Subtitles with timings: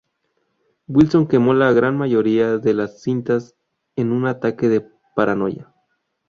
[0.87, 3.55] Wilson quemó la gran mayoría de las cintas
[3.95, 5.75] en un ataque de paranoia.